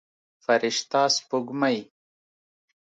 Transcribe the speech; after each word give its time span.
فرشته 0.43 1.01
سپوږمۍ 1.15 1.77